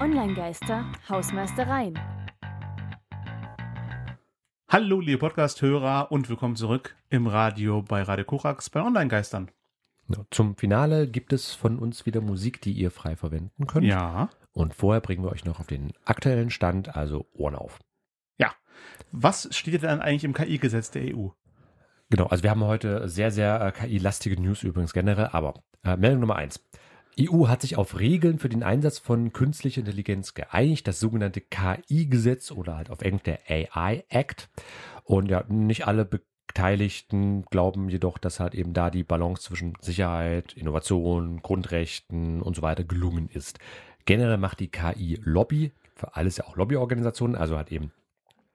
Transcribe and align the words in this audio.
Online-Geister, 0.00 0.84
Hausmeistereien. 1.08 1.96
Hallo, 4.68 5.00
liebe 5.00 5.18
Podcast-Hörer 5.18 6.10
und 6.10 6.28
willkommen 6.28 6.56
zurück 6.56 6.96
im 7.10 7.28
Radio 7.28 7.80
bei 7.82 8.02
Radio 8.02 8.24
Korax 8.24 8.70
bei 8.70 8.82
Online-Geistern. 8.82 9.52
Zum 10.30 10.56
Finale 10.56 11.06
gibt 11.06 11.32
es 11.32 11.54
von 11.54 11.78
uns 11.78 12.06
wieder 12.06 12.20
Musik, 12.20 12.60
die 12.60 12.72
ihr 12.72 12.90
frei 12.90 13.14
verwenden 13.14 13.68
könnt. 13.68 13.86
Ja. 13.86 14.30
Und 14.52 14.74
vorher 14.74 15.00
bringen 15.00 15.22
wir 15.22 15.30
euch 15.30 15.44
noch 15.44 15.60
auf 15.60 15.68
den 15.68 15.92
aktuellen 16.04 16.50
Stand, 16.50 16.96
also 16.96 17.26
Ohren 17.32 17.54
auf. 17.54 17.78
Ja. 18.36 18.52
Was 19.12 19.48
steht 19.56 19.80
denn 19.80 20.00
eigentlich 20.00 20.24
im 20.24 20.34
KI-Gesetz 20.34 20.90
der 20.90 21.16
EU? 21.16 21.28
Genau, 22.10 22.26
also 22.26 22.42
wir 22.42 22.50
haben 22.50 22.64
heute 22.64 23.08
sehr, 23.08 23.30
sehr 23.30 23.60
äh, 23.60 23.70
KI-lastige 23.70 24.40
News 24.40 24.64
übrigens 24.64 24.92
generell, 24.92 25.28
aber 25.30 25.54
äh, 25.84 25.96
Meldung 25.96 26.20
Nummer 26.20 26.36
eins. 26.36 26.60
EU 27.20 27.48
hat 27.48 27.62
sich 27.62 27.76
auf 27.76 27.98
Regeln 27.98 28.38
für 28.38 28.48
den 28.48 28.62
Einsatz 28.62 28.98
von 28.98 29.32
künstlicher 29.32 29.80
Intelligenz 29.80 30.34
geeinigt, 30.34 30.86
das 30.88 31.00
sogenannte 31.00 31.40
KI-Gesetz 31.40 32.50
oder 32.50 32.76
halt 32.76 32.90
auf 32.90 33.02
Englisch 33.02 33.22
der 33.22 33.40
AI 33.48 34.04
Act. 34.08 34.48
Und 35.04 35.30
ja, 35.30 35.44
nicht 35.48 35.86
alle 35.86 36.04
Beteiligten 36.04 37.44
glauben 37.50 37.88
jedoch, 37.88 38.18
dass 38.18 38.40
halt 38.40 38.54
eben 38.54 38.72
da 38.72 38.90
die 38.90 39.04
Balance 39.04 39.42
zwischen 39.42 39.74
Sicherheit, 39.80 40.54
Innovation, 40.54 41.40
Grundrechten 41.42 42.42
und 42.42 42.56
so 42.56 42.62
weiter 42.62 42.84
gelungen 42.84 43.28
ist. 43.32 43.58
Generell 44.06 44.38
macht 44.38 44.60
die 44.60 44.68
KI 44.68 45.18
Lobby, 45.22 45.72
für 45.94 46.16
alles 46.16 46.36
ja 46.36 46.44
auch 46.44 46.56
Lobbyorganisationen, 46.56 47.36
also 47.36 47.56
halt 47.56 47.70
eben 47.70 47.92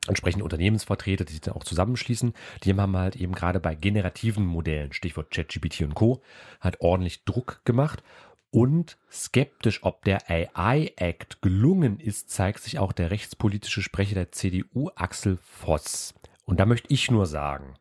entsprechende 0.07 0.43
Unternehmensvertreter, 0.43 1.25
die 1.25 1.33
sich 1.33 1.41
dann 1.41 1.55
auch 1.55 1.63
zusammenschließen, 1.63 2.33
die 2.63 2.73
haben 2.73 2.97
halt 2.97 3.15
eben 3.15 3.33
gerade 3.33 3.59
bei 3.59 3.75
generativen 3.75 4.45
Modellen, 4.45 4.93
Stichwort 4.93 5.31
ChatGPT 5.31 5.81
und 5.81 5.93
Co., 5.93 6.21
halt 6.61 6.81
ordentlich 6.81 7.25
Druck 7.25 7.61
gemacht. 7.65 8.03
Und 8.51 8.97
skeptisch, 9.11 9.83
ob 9.83 10.03
der 10.05 10.29
AI 10.29 10.93
Act 10.95 11.41
gelungen 11.41 11.99
ist, 11.99 12.31
zeigt 12.31 12.63
sich 12.63 12.79
auch 12.79 12.91
der 12.91 13.11
rechtspolitische 13.11 13.81
Sprecher 13.81 14.15
der 14.15 14.31
CDU, 14.31 14.89
Axel 14.95 15.37
Voss. 15.43 16.15
Und 16.45 16.59
da 16.59 16.65
möchte 16.65 16.91
ich 16.91 17.11
nur 17.11 17.27
sagen, 17.27 17.75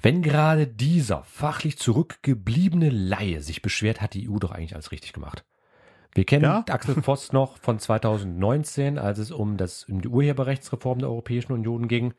wenn 0.00 0.22
gerade 0.22 0.66
dieser 0.66 1.22
fachlich 1.24 1.78
zurückgebliebene 1.78 2.90
Laie 2.90 3.40
sich 3.40 3.62
beschwert, 3.62 4.00
hat 4.00 4.14
die 4.14 4.28
EU 4.28 4.38
doch 4.38 4.52
eigentlich 4.52 4.74
alles 4.74 4.92
richtig 4.92 5.12
gemacht. 5.12 5.44
Wir 6.14 6.24
kennen 6.24 6.44
Ja? 6.44 6.64
Axel 6.70 7.02
Voss 7.02 7.32
noch 7.32 7.58
von 7.58 7.78
2019, 7.78 8.98
als 8.98 9.18
es 9.18 9.30
um, 9.30 9.56
das, 9.56 9.84
um 9.84 10.00
die 10.00 10.08
Urheberrechtsreform 10.08 11.00
der 11.00 11.08
Europäischen 11.08 11.52
Union 11.52 11.88
ging. 11.88 12.14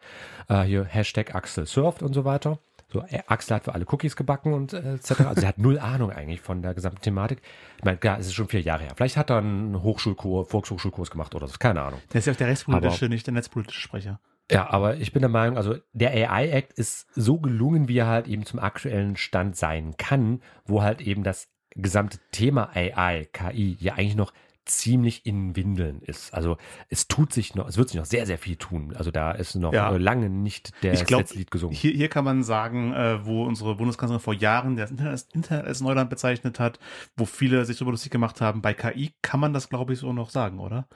Äh, 0.50 0.64
hier 0.64 0.84
Hashtag 0.84 1.34
Axel 1.34 1.66
surft 1.66 2.04
und 2.04 2.14
so 2.14 2.26
weiter. 2.26 2.60
So, 2.96 3.06
äh, 3.10 3.22
Axel 3.28 3.56
hat 3.58 3.66
für 3.66 3.74
alle 3.74 3.86
Cookies 3.90 4.16
gebacken 4.16 4.54
und 4.54 4.72
äh, 4.74 4.96
etc. 4.96 5.22
Also 5.22 5.42
er 5.42 5.50
hat 5.50 5.58
null 5.58 5.80
Ahnung 5.80 6.12
eigentlich 6.12 6.40
von 6.40 6.62
der 6.62 6.74
gesamten 6.74 7.02
Thematik. 7.02 7.42
Ich 7.78 7.84
meine, 7.84 7.98
klar, 7.98 8.18
es 8.20 8.28
ist 8.28 8.34
schon 8.36 8.48
vier 8.48 8.62
Jahre 8.62 8.84
her. 8.84 8.94
Vielleicht 8.96 9.18
hat 9.18 9.30
er 9.30 9.40
einen 9.40 9.84
Hochschulkurs, 9.84 10.48
Volkshochschulkurs 10.50 11.12
gemacht 11.12 11.36
oder 11.36 11.48
so, 11.48 11.56
keine 11.60 11.82
Ahnung. 11.82 12.00
Der 12.14 12.20
ist 12.20 12.26
ja 12.28 12.34
auch 12.34 12.38
der 12.38 12.48
rechtspolitische, 12.48 13.06
Aber- 13.06 13.14
nicht 13.14 13.28
der 13.28 13.34
netzpolitische 13.34 13.82
Sprecher. 13.82 14.20
Ja, 14.50 14.70
aber 14.70 14.98
ich 14.98 15.12
bin 15.12 15.22
der 15.22 15.30
Meinung, 15.30 15.58
also 15.58 15.76
der 15.94 16.12
AI 16.12 16.50
Act 16.52 16.74
ist 16.74 17.08
so 17.16 17.40
gelungen, 17.40 17.88
wie 17.88 17.98
er 17.98 18.08
halt 18.08 18.28
eben 18.28 18.46
zum 18.46 18.60
aktuellen 18.60 19.18
Stand 19.18 19.56
sein 19.58 19.96
kann, 19.98 20.42
wo 20.66 20.84
halt 20.84 21.02
eben 21.02 21.24
das 21.24 21.48
gesamte 21.72 22.20
Thema 22.32 22.70
AI, 22.76 23.28
KI 23.34 23.76
ja 23.80 23.94
eigentlich 23.94 24.16
noch 24.16 24.32
ziemlich 24.66 25.26
in 25.26 25.56
Windeln 25.56 26.02
ist. 26.02 26.34
Also 26.34 26.58
es 26.90 27.08
tut 27.08 27.32
sich 27.34 27.56
noch, 27.56 27.68
es 27.68 27.78
wird 27.78 27.90
sich 27.90 27.98
noch 28.00 28.06
sehr, 28.06 28.26
sehr 28.26 28.38
viel 28.38 28.56
tun. 28.56 28.96
Also 28.96 29.12
da 29.12 29.32
ist 29.32 29.56
noch 29.56 29.74
Ja. 29.74 29.90
lange 29.92 30.30
nicht 30.30 30.72
der 30.84 30.94
Ich 30.94 31.06
glaub, 31.06 31.32
Lied 31.34 31.52
gesungen. 31.52 31.76
Hier, 31.76 31.92
hier 31.92 32.10
kann 32.10 32.26
man 32.26 32.44
sagen, 32.44 32.94
äh, 32.94 33.26
wo 33.26 33.44
unsere 33.46 33.76
Bundeskanzlerin 33.76 34.22
vor 34.22 34.34
Jahren 34.34 34.76
das 34.76 34.92
Internet 34.92 35.12
als, 35.12 35.28
Internet 35.34 35.66
als 35.66 35.82
Neuland 35.82 36.10
bezeichnet 36.10 36.60
hat, 36.60 36.80
wo 37.16 37.26
viele 37.26 37.66
sich 37.66 37.78
darüber 37.78 37.92
lustig 37.92 38.12
gemacht 38.12 38.42
haben. 38.42 38.62
Bei 38.62 38.74
KI 38.74 39.14
kann 39.22 39.40
man 39.40 39.54
das, 39.54 39.70
glaube 39.70 39.94
ich, 39.94 40.00
so 40.00 40.14
noch 40.14 40.30
sagen, 40.30 40.60
oder? 40.60 40.88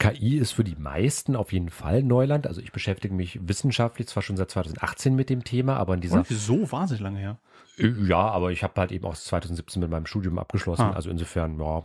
KI 0.00 0.38
ist 0.38 0.52
für 0.52 0.64
die 0.64 0.76
meisten 0.76 1.36
auf 1.36 1.52
jeden 1.52 1.68
Fall 1.68 2.02
Neuland. 2.02 2.46
Also 2.46 2.60
ich 2.60 2.72
beschäftige 2.72 3.14
mich 3.14 3.38
wissenschaftlich 3.46 4.08
zwar 4.08 4.22
schon 4.22 4.36
seit 4.36 4.50
2018 4.50 5.14
mit 5.14 5.28
dem 5.28 5.44
Thema, 5.44 5.76
aber 5.76 5.94
in 5.94 6.00
dieser 6.00 6.18
Und 6.18 6.28
so 6.28 6.72
wahnsinnig 6.72 7.02
lange 7.02 7.18
her. 7.18 7.38
Ja, 7.76 8.28
aber 8.28 8.50
ich 8.50 8.62
habe 8.62 8.80
halt 8.80 8.92
eben 8.92 9.04
auch 9.04 9.14
2017 9.14 9.80
mit 9.80 9.90
meinem 9.90 10.06
Studium 10.06 10.38
abgeschlossen. 10.38 10.82
Ah. 10.82 10.92
Also 10.92 11.10
insofern, 11.10 11.60
ja. 11.60 11.84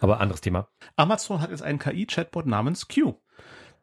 Aber 0.00 0.20
anderes 0.20 0.40
Thema. 0.40 0.68
Amazon 0.96 1.40
hat 1.40 1.50
jetzt 1.50 1.62
einen 1.62 1.78
KI-Chatbot 1.78 2.46
namens 2.46 2.88
Q. 2.88 3.14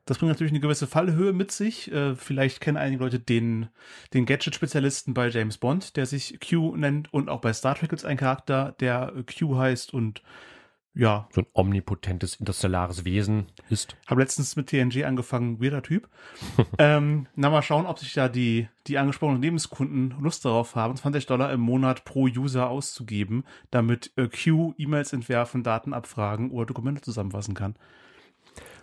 Das 0.05 0.17
bringt 0.17 0.31
natürlich 0.31 0.53
eine 0.53 0.61
gewisse 0.61 0.87
Fallhöhe 0.87 1.33
mit 1.33 1.51
sich. 1.51 1.91
Äh, 1.91 2.15
vielleicht 2.15 2.61
kennen 2.61 2.77
einige 2.77 3.03
Leute 3.03 3.19
den, 3.19 3.67
den 4.13 4.25
Gadget-Spezialisten 4.25 5.13
bei 5.13 5.29
James 5.29 5.57
Bond, 5.57 5.97
der 5.97 6.07
sich 6.07 6.39
Q 6.39 6.75
nennt. 6.75 7.13
Und 7.13 7.29
auch 7.29 7.41
bei 7.41 7.53
Star 7.53 7.75
Trek 7.75 7.89
gibt 7.89 8.01
es 8.01 8.05
einen 8.05 8.17
Charakter, 8.17 8.73
der 8.79 9.13
Q 9.37 9.57
heißt. 9.57 9.93
Und 9.93 10.23
ja, 10.97 11.27
So 11.31 11.41
ein 11.41 11.47
omnipotentes 11.53 12.35
interstellares 12.35 13.05
Wesen 13.05 13.45
ist. 13.69 13.95
habe 14.07 14.21
letztens 14.21 14.55
mit 14.55 14.67
TNG 14.67 15.05
angefangen, 15.05 15.61
weirder 15.61 15.83
Typ. 15.83 16.09
ähm, 16.79 17.27
na, 17.35 17.49
mal 17.49 17.61
schauen, 17.61 17.85
ob 17.85 17.99
sich 17.99 18.13
da 18.13 18.27
die, 18.27 18.67
die 18.87 18.97
angesprochenen 18.97 19.41
Lebenskunden 19.41 20.15
Lust 20.19 20.43
darauf 20.43 20.75
haben, 20.75 20.95
20 20.95 21.27
Dollar 21.27 21.53
im 21.53 21.61
Monat 21.61 22.03
pro 22.03 22.23
User 22.23 22.69
auszugeben, 22.69 23.43
damit 23.69 24.11
äh, 24.15 24.27
Q 24.27 24.73
E-Mails 24.77 25.13
entwerfen, 25.13 25.63
Daten 25.63 25.93
abfragen 25.93 26.49
oder 26.49 26.65
Dokumente 26.65 27.01
zusammenfassen 27.01 27.53
kann. 27.53 27.75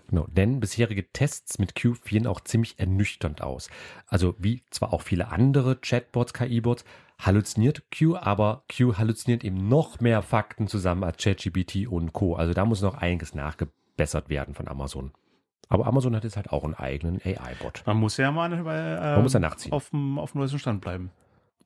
Genau, 0.09 0.27
denn 0.31 0.61
bisherige 0.61 1.11
Tests 1.13 1.59
mit 1.59 1.75
Q 1.75 1.95
fielen 1.95 2.27
auch 2.27 2.41
ziemlich 2.41 2.79
ernüchternd 2.79 3.41
aus. 3.41 3.71
Also 4.07 4.35
wie 4.39 4.63
zwar 4.71 4.93
auch 4.93 5.03
viele 5.03 5.29
andere 5.29 5.77
Chatbots, 5.77 6.35
KI-Bots, 6.35 6.85
halluziniert 7.19 7.85
Q, 7.97 8.17
aber 8.17 8.65
Q 8.75 8.97
halluziniert 8.97 9.45
eben 9.45 9.69
noch 9.69 10.01
mehr 10.01 10.23
Fakten 10.23 10.69
zusammen 10.69 11.05
als 11.05 11.23
ChatGPT 11.23 11.87
und 11.89 12.13
Co. 12.13 12.35
Also 12.35 12.55
da 12.55 12.65
muss 12.65 12.83
noch 12.83 12.95
einiges 12.95 13.35
nachgebessert 13.35 14.29
werden 14.29 14.55
von 14.55 14.69
Amazon. 14.69 15.13
Aber 15.69 15.87
Amazon 15.87 16.15
hat 16.15 16.25
jetzt 16.25 16.37
halt 16.37 16.51
auch 16.51 16.65
einen 16.65 16.75
eigenen 16.75 17.21
AI-Bot. 17.25 17.83
Man 17.87 17.97
muss 17.97 18.17
ja 18.17 18.31
mal 18.31 18.53
äh, 18.53 18.63
Man 19.15 19.23
muss 19.23 19.33
ja 19.33 19.41
nachziehen. 19.41 19.73
auf 19.73 19.91
dem 19.91 20.19
auf 20.19 20.33
dem 20.33 20.41
neuesten 20.41 20.59
Stand 20.59 20.81
bleiben. 20.81 21.11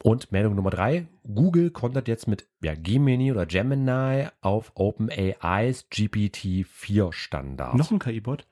Und 0.03 0.31
Meldung 0.31 0.55
Nummer 0.55 0.71
drei, 0.71 1.09
Google 1.25 1.71
kontert 1.71 2.07
jetzt 2.07 2.29
mit 2.29 2.47
ja, 2.63 2.75
Gemini 2.77 3.33
oder 3.33 3.47
Gemini 3.47 4.29
auf 4.41 4.71
OpenAIs 4.75 5.89
GPT-4-Standard. 5.91 7.75
Noch 7.75 7.91
ein 7.91 7.99
KI-Bot? 7.99 8.47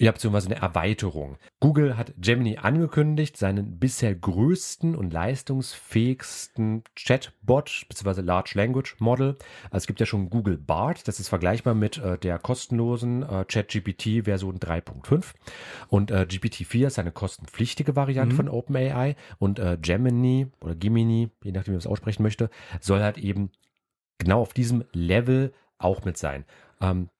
Ja, 0.00 0.12
beziehungsweise 0.12 0.46
eine 0.46 0.62
Erweiterung. 0.62 1.36
Google 1.60 1.98
hat 1.98 2.14
Gemini 2.16 2.56
angekündigt, 2.56 3.36
seinen 3.36 3.78
bisher 3.78 4.14
größten 4.14 4.96
und 4.96 5.12
leistungsfähigsten 5.12 6.84
Chatbot, 6.96 7.84
beziehungsweise 7.86 8.22
Large 8.22 8.52
Language 8.54 8.96
Model. 8.98 9.36
Also 9.64 9.82
es 9.82 9.86
gibt 9.86 10.00
ja 10.00 10.06
schon 10.06 10.30
Google 10.30 10.56
Bart, 10.56 11.06
das 11.06 11.20
ist 11.20 11.28
vergleichbar 11.28 11.74
mit 11.74 11.98
äh, 11.98 12.16
der 12.16 12.38
kostenlosen 12.38 13.22
äh, 13.24 13.44
ChatGPT 13.44 14.24
Version 14.24 14.58
3.5. 14.58 15.34
Und 15.88 16.10
äh, 16.10 16.26
GPT-4 16.26 16.86
ist 16.86 16.98
eine 16.98 17.12
kostenpflichtige 17.12 17.94
Variante 17.94 18.32
Mhm. 18.32 18.36
von 18.36 18.48
OpenAI. 18.48 19.16
Und 19.38 19.58
äh, 19.58 19.76
Gemini 19.78 20.46
oder 20.62 20.76
Gemini, 20.76 21.28
je 21.44 21.52
nachdem, 21.52 21.72
wie 21.72 21.76
man 21.76 21.78
es 21.80 21.86
aussprechen 21.86 22.22
möchte, 22.22 22.48
soll 22.80 23.02
halt 23.02 23.18
eben 23.18 23.50
genau 24.16 24.40
auf 24.40 24.54
diesem 24.54 24.82
Level 24.92 25.52
auch 25.76 26.06
mit 26.06 26.16
sein. 26.16 26.46
Ähm, 26.80 27.10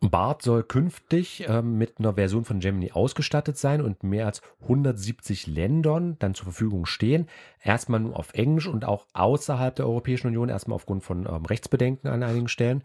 BART 0.00 0.42
soll 0.42 0.62
künftig 0.62 1.46
ähm, 1.48 1.76
mit 1.78 1.98
einer 1.98 2.14
Version 2.14 2.44
von 2.44 2.60
Gemini 2.60 2.92
ausgestattet 2.92 3.58
sein 3.58 3.80
und 3.80 4.02
mehr 4.02 4.26
als 4.26 4.42
170 4.62 5.46
Ländern 5.46 6.16
dann 6.18 6.34
zur 6.34 6.44
Verfügung 6.44 6.86
stehen. 6.86 7.28
Erstmal 7.62 8.00
nur 8.00 8.16
auf 8.16 8.32
Englisch 8.34 8.68
und 8.68 8.84
auch 8.84 9.06
außerhalb 9.12 9.74
der 9.74 9.86
Europäischen 9.86 10.28
Union, 10.28 10.48
erstmal 10.48 10.76
aufgrund 10.76 11.02
von 11.02 11.26
ähm, 11.26 11.44
Rechtsbedenken 11.44 12.08
an 12.10 12.22
einigen 12.22 12.48
Stellen. 12.48 12.84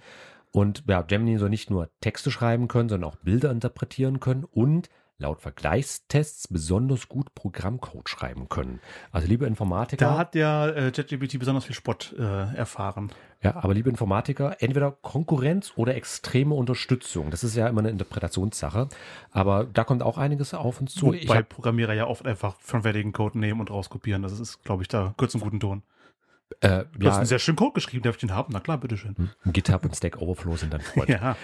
Und 0.52 0.84
ja, 0.88 1.02
Gemini 1.02 1.38
soll 1.38 1.50
nicht 1.50 1.70
nur 1.70 1.90
Texte 2.00 2.32
schreiben 2.32 2.68
können, 2.68 2.90
sondern 2.90 3.10
auch 3.10 3.16
Bilder 3.18 3.52
interpretieren 3.52 4.20
können 4.20 4.44
und 4.44 4.90
laut 5.18 5.42
Vergleichstests 5.42 6.48
besonders 6.48 7.08
gut 7.08 7.34
Programmcode 7.36 8.10
schreiben 8.10 8.50
können. 8.50 8.80
Also 9.12 9.28
liebe 9.28 9.46
Informatiker. 9.46 10.06
Da 10.06 10.18
hat 10.18 10.34
der 10.36 10.74
äh, 10.76 10.92
ChatGPT 10.92 11.40
besonders 11.40 11.66
viel 11.66 11.76
Spott 11.76 12.14
äh, 12.18 12.56
erfahren. 12.56 13.12
Ja, 13.42 13.56
aber 13.58 13.74
liebe 13.74 13.90
Informatiker, 13.90 14.58
entweder 14.60 14.92
Konkurrenz 14.92 15.74
oder 15.76 15.96
extreme 15.96 16.56
Unterstützung. 16.56 17.30
Das 17.30 17.44
ist 17.44 17.56
ja 17.56 17.68
immer 17.68 17.80
eine 17.82 17.90
Interpretationssache. 17.90 18.88
Aber 19.32 19.66
da 19.66 19.84
kommt 19.84 20.02
auch 20.02 20.18
einiges 20.18 20.54
auf 20.54 20.80
uns 20.80 20.94
zu. 20.94 21.08
Wobei 21.08 21.38
hab, 21.40 21.50
Programmierer 21.50 21.94
ja 21.94 22.08
oft 22.08 22.26
einfach 22.26 22.56
von 22.60 22.84
fertigen 22.84 23.12
Code 23.12 23.38
nehmen 23.38 23.60
und 23.60 23.70
rauskopieren. 23.70 24.24
Das 24.24 24.40
ist, 24.40 24.64
glaube 24.64 24.84
ich, 24.84 24.88
da 24.88 25.14
kurz 25.18 25.36
einen 25.36 25.44
guten 25.44 25.60
Ton. 25.60 25.84
äh, 26.62 26.86
Du 26.98 27.08
hast 27.08 27.16
ja, 27.16 27.18
einen 27.18 27.26
sehr 27.26 27.40
schönen 27.40 27.58
Code 27.58 27.74
geschrieben, 27.74 28.04
darf 28.04 28.16
ich 28.16 28.22
den 28.22 28.34
haben? 28.34 28.52
Na 28.54 28.62
klar, 28.62 28.78
bitteschön. 28.78 29.32
GitHub 29.46 29.84
und 29.84 29.96
Stack 29.96 30.22
Overflow 30.22 30.56
sind 30.56 30.74
dann 30.74 30.82
Freunde. 30.82 31.14
Ja. 31.22 31.36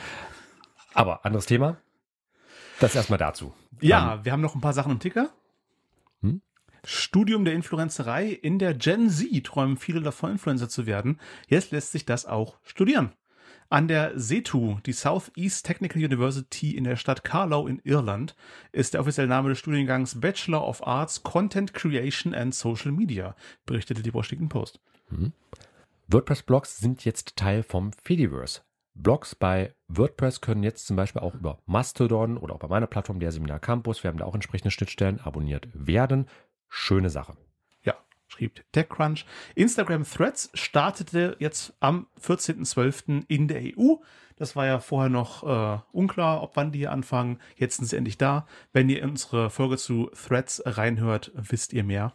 Aber 0.94 1.24
anderes 1.26 1.46
Thema. 1.46 1.78
Das 2.80 2.96
erstmal 2.96 3.20
dazu. 3.20 3.54
Ja, 3.82 4.24
wir 4.24 4.32
haben 4.32 4.42
noch 4.42 4.56
ein 4.56 4.62
paar 4.62 4.74
Sachen 4.74 4.94
im 4.94 5.00
Ticker. 5.00 5.30
Hm? 6.22 6.42
Studium 6.84 7.46
der 7.46 7.54
Influencerei. 7.54 8.28
In 8.28 8.60
der 8.60 8.74
Gen 8.74 9.10
Z 9.10 9.46
träumen 9.46 9.78
viele 9.78 10.02
davon, 10.02 10.32
Influencer 10.32 10.70
zu 10.70 10.86
werden. 10.86 11.20
Jetzt 11.48 11.72
lässt 11.72 11.92
sich 11.92 12.06
das 12.06 12.26
auch 12.26 12.58
studieren. 12.64 13.12
An 13.72 13.88
der 13.88 14.18
SETU, 14.20 14.80
die 14.86 14.94
Southeast 14.94 15.64
Technical 15.66 16.04
University 16.04 16.76
in 16.76 16.86
der 16.86 16.96
Stadt 16.96 17.24
Carlow 17.24 17.68
in 17.68 17.80
Irland, 17.84 18.36
ist 18.72 18.96
der 18.96 19.02
offizielle 19.02 19.28
Name 19.28 19.50
des 19.50 19.60
Studiengangs 19.60 20.20
Bachelor 20.20 20.68
of 20.68 20.86
Arts 20.88 21.22
Content 21.22 21.76
Creation 21.76 22.34
and 22.34 22.56
Social 22.56 22.92
Media, 22.92 23.36
berichtete 23.68 24.02
die 24.02 24.14
Washington 24.14 24.50
Post. 24.50 24.80
WordPress-Blogs 26.08 26.78
sind 26.80 27.06
jetzt 27.06 27.36
Teil 27.36 27.62
vom 27.62 27.92
Fediverse. 27.94 28.62
Blogs 29.02 29.34
bei 29.34 29.74
WordPress 29.88 30.42
können 30.42 30.64
jetzt 30.64 30.86
zum 30.86 30.96
Beispiel 30.96 31.22
auch 31.22 31.34
über 31.34 31.60
Mastodon 31.66 32.38
oder 32.38 32.56
auch 32.56 32.60
bei 32.60 32.68
meiner 32.68 32.88
Plattform, 32.88 33.20
der 33.20 33.32
Seminar 33.32 33.60
Campus, 33.60 34.04
wir 34.04 34.10
haben 34.10 34.18
da 34.18 34.26
auch 34.26 34.36
entsprechende 34.36 34.72
Schnittstellen, 34.72 35.20
abonniert 35.22 35.68
werden. 35.74 36.28
Schöne 36.68 37.10
Sache. 37.10 37.38
Ja, 37.84 37.96
schrieb 38.28 38.64
TechCrunch. 38.74 39.26
Instagram 39.56 40.04
Threads 40.04 40.50
startete 40.54 41.38
jetzt 41.40 41.74
am 41.80 42.08
14.12. 42.22 43.24
in 43.28 43.48
der 43.48 43.62
EU. 43.62 43.96
Das 44.36 44.56
war 44.56 44.66
ja 44.66 44.80
vorher 44.80 45.10
noch 45.10 45.44
äh, 45.44 45.82
unklar, 45.92 46.44
ob 46.44 46.56
wann 46.56 46.72
die 46.72 46.80
hier 46.80 46.92
anfangen. 46.92 47.40
Jetzt 47.56 47.78
sind 47.78 47.86
sie 47.86 47.98
endlich 47.98 48.18
da. 48.18 48.48
Wenn 48.74 48.90
ihr 48.90 49.04
unsere 49.04 49.50
Folge 49.50 49.78
zu 49.78 50.10
Threads 50.14 50.62
reinhört, 50.66 51.32
wisst 51.36 51.74
ihr 51.74 51.84
mehr. 51.84 52.14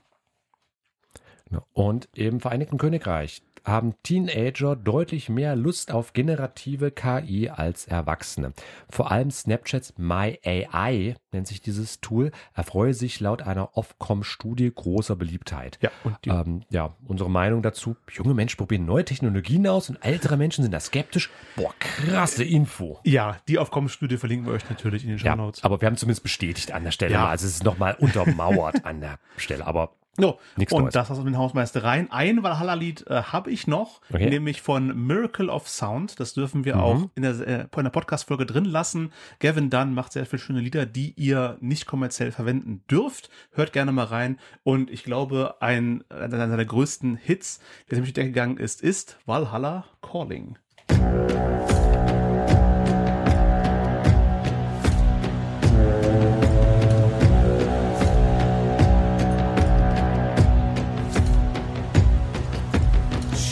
Und 1.73 2.09
im 2.15 2.41
Vereinigten 2.41 2.79
Königreich 2.79 3.43
haben 3.65 3.95
Teenager 4.03 4.77
deutlich 4.77 5.29
mehr 5.29 5.57
Lust 5.57 5.91
auf 5.93 6.13
generative 6.13 6.91
KI 6.91 7.49
als 7.51 7.87
Erwachsene. 7.87 8.53
Vor 8.91 9.11
allem 9.11 9.31
Snapchats 9.31 9.95
My 9.97 10.39
AI 10.45 11.17
nennt 11.33 11.47
sich 11.47 11.61
dieses 11.61 12.01
Tool, 12.01 12.31
erfreue 12.55 12.95
sich 12.95 13.21
laut 13.21 13.43
einer 13.43 13.77
Ofcom-Studie 13.77 14.71
großer 14.75 15.17
Beliebtheit. 15.17 15.79
Ja, 15.81 15.91
und 16.05 16.17
die, 16.25 16.31
Ähm, 16.31 16.63
ja, 16.71 16.95
unsere 17.07 17.31
Meinung 17.31 17.63
dazu, 17.63 17.97
junge 18.13 18.35
Menschen 18.35 18.57
probieren 18.59 18.85
neue 18.85 19.05
Technologien 19.05 19.67
aus 19.67 19.89
und 19.89 19.97
ältere 20.05 20.37
Menschen 20.37 20.63
sind 20.63 20.73
da 20.73 20.81
skeptisch. 20.81 21.31
Boah, 21.57 21.75
krasse 21.79 22.45
Info. 22.45 23.01
ja, 23.05 23.39
die 23.49 23.59
Aufkommensstudie 23.59 24.17
verlinken 24.19 24.47
wir 24.47 24.55
euch 24.55 24.69
natürlich 24.69 25.05
in 25.05 25.11
den 25.11 25.19
Show 25.19 25.27
Ja, 25.27 25.37
Notes. 25.37 25.65
aber 25.65 25.81
wir 25.81 25.87
haben 25.87 25.97
zumindest 25.97 26.23
bestätigt 26.23 26.73
an 26.73 26.85
der 26.85 26.91
Stelle. 26.91 27.13
Ja. 27.15 27.23
mal. 27.23 27.31
Also 27.31 27.47
es 27.47 27.55
ist 27.55 27.65
nochmal 27.65 27.95
untermauert 27.99 28.85
an 28.85 29.01
der 29.01 29.19
Stelle. 29.37 29.67
Aber 29.67 29.95
No. 30.17 30.39
Und 30.71 30.71
Neues. 30.71 30.95
das 30.95 31.11
aus 31.11 31.23
den 31.23 31.37
Hausmeistereien. 31.37 32.11
Ein 32.13 32.43
Valhalla-Lied 32.43 33.07
äh, 33.09 33.23
habe 33.23 33.51
ich 33.51 33.67
noch, 33.67 34.01
Okay. 34.13 34.25
Mhm. 34.27 34.31
nämlich 34.31 34.63
von 34.63 35.07
Miracle 35.07 35.49
of 35.49 35.69
Sound. 35.69 36.21
Das 36.21 36.35
dürfen 36.35 36.65
wir 36.65 36.81
auch 36.81 37.11
in 37.15 37.23
der, 37.23 37.33
äh, 37.47 37.67
in 37.77 37.83
der 37.85 37.91
Podcast-Folge 37.91 38.47
drin 38.47 38.65
lassen. 38.65 39.13
Gavin 39.41 39.71
Dunn 39.71 39.93
macht 39.95 40.13
sehr 40.13 40.27
viele 40.27 40.41
schöne 40.41 40.61
Lieder, 40.61 40.87
die 40.87 41.13
ihr 41.17 41.57
nicht 41.61 41.87
kommerziell 41.87 42.31
verwenden 42.33 42.83
dürft. 42.91 43.29
Hört 43.53 43.73
gerne 43.73 43.91
mal 43.93 44.05
rein. 44.05 44.39
Und 44.63 44.91
ich 44.91 45.03
glaube, 45.05 45.57
ein, 45.61 46.05
einer 46.11 46.37
seiner 46.49 46.65
größten 46.65 47.17
Hits, 47.17 47.61
der 47.91 48.01
Decke 48.01 48.25
gegangen 48.25 48.57
ist, 48.59 48.83
ist 48.83 49.19
Valhalla 49.27 49.85
Calling. 50.03 50.57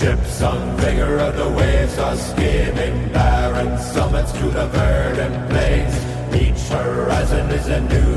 Ships 0.03 0.43
on 0.43 0.77
vigor 0.79 1.19
of 1.19 1.37
the 1.37 1.49
waves 1.49 1.97
are 1.97 2.17
skimming 2.17 3.13
barren 3.13 3.79
summits 3.79 4.33
to 4.33 4.47
the 4.51 4.67
verdant 4.67 5.49
plains. 5.49 5.95
Each 6.35 6.69
horizon 6.71 7.49
is 7.53 7.69
a 7.69 7.81
new 7.83 8.12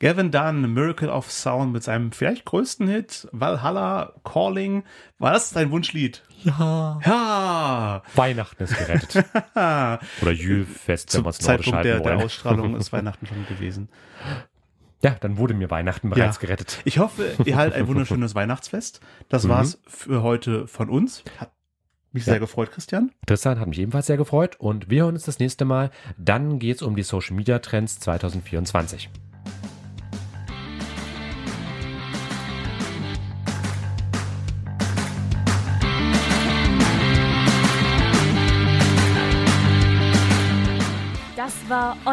Gavin 0.00 0.30
Dunn, 0.30 0.72
Miracle 0.72 1.08
of 1.10 1.30
Sound 1.32 1.72
mit 1.72 1.82
seinem 1.82 2.12
vielleicht 2.12 2.44
größten 2.44 2.86
Hit, 2.86 3.26
Valhalla 3.32 4.12
Calling. 4.22 4.84
War 5.18 5.32
das 5.32 5.50
dein 5.50 5.70
Wunschlied? 5.72 6.22
Ja. 6.44 7.00
Ja! 7.04 8.02
Weihnachten 8.14 8.62
ist 8.62 8.76
gerettet. 8.78 9.24
Oder 9.54 10.30
Jülfest, 10.32 11.12
wenn 11.16 11.22
man 11.22 11.30
es 11.30 11.42
nordisch 11.42 11.66
der, 11.66 11.74
halten 11.74 11.88
der 11.88 12.04
wollen. 12.04 12.22
Ausstrahlung 12.22 12.76
ist 12.76 12.92
Weihnachten 12.92 13.26
schon 13.26 13.44
gewesen. 13.48 13.88
Ja, 15.02 15.16
dann 15.20 15.36
wurde 15.36 15.54
mir 15.54 15.70
Weihnachten 15.70 16.10
bereits 16.10 16.36
Ja. 16.36 16.40
gerettet. 16.42 16.78
Ich 16.84 16.98
hoffe, 17.00 17.32
ihr 17.44 17.56
haltet 17.56 17.76
ein 17.78 17.88
wunderschönes 17.88 18.36
Weihnachtsfest. 18.36 19.00
Das 19.28 19.44
Mhm. 19.44 19.48
war's 19.48 19.80
für 19.88 20.22
heute 20.22 20.68
von 20.68 20.88
uns. 20.90 21.24
Hat 21.38 21.50
mich 22.12 22.24
Ja. 22.24 22.34
sehr 22.34 22.40
gefreut, 22.40 22.70
Christian. 22.70 23.10
Tristan 23.26 23.58
hat 23.58 23.66
mich 23.66 23.78
ebenfalls 23.80 24.06
sehr 24.06 24.16
gefreut 24.16 24.54
und 24.60 24.90
wir 24.90 25.02
hören 25.04 25.14
uns 25.14 25.24
das 25.24 25.40
nächste 25.40 25.64
Mal. 25.64 25.90
Dann 26.16 26.60
geht's 26.60 26.82
um 26.82 26.94
die 26.94 27.02
Social 27.02 27.34
Media 27.36 27.58
Trends 27.58 27.98
2024. 27.98 29.10